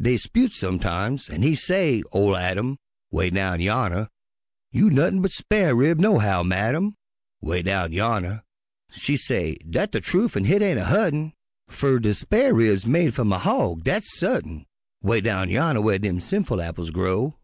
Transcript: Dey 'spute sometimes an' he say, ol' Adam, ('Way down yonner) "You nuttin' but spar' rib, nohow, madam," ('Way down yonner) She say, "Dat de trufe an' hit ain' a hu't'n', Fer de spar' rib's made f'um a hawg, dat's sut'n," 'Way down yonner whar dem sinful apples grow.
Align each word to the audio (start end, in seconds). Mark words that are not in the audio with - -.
Dey 0.00 0.16
'spute 0.16 0.52
sometimes 0.52 1.28
an' 1.28 1.42
he 1.42 1.54
say, 1.54 2.02
ol' 2.10 2.38
Adam, 2.38 2.78
('Way 3.10 3.28
down 3.28 3.60
yonner) 3.60 4.08
"You 4.72 4.88
nuttin' 4.88 5.20
but 5.20 5.30
spar' 5.30 5.74
rib, 5.74 5.98
nohow, 5.98 6.42
madam," 6.42 6.96
('Way 7.42 7.60
down 7.60 7.92
yonner) 7.92 8.44
She 8.92 9.18
say, 9.18 9.58
"Dat 9.68 9.92
de 9.92 10.00
trufe 10.00 10.36
an' 10.38 10.46
hit 10.46 10.62
ain' 10.62 10.78
a 10.78 10.86
hu't'n', 10.86 11.34
Fer 11.68 11.98
de 11.98 12.14
spar' 12.14 12.54
rib's 12.54 12.86
made 12.86 13.12
f'um 13.12 13.30
a 13.30 13.38
hawg, 13.38 13.82
dat's 13.84 14.18
sut'n," 14.18 14.64
'Way 15.02 15.20
down 15.20 15.50
yonner 15.50 15.82
whar 15.82 15.98
dem 15.98 16.18
sinful 16.18 16.62
apples 16.62 16.88
grow. 16.88 17.34